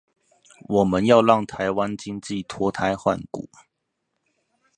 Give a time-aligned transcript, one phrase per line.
[0.67, 3.47] 我們要讓臺灣經濟脫胎換骨